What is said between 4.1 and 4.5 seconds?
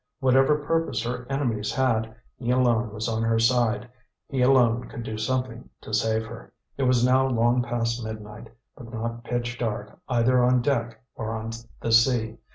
he